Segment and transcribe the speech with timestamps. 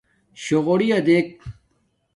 [0.43, 1.27] شݸغݸرِیݳ دݵک.